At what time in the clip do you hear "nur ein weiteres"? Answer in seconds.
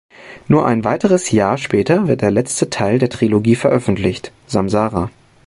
0.47-1.29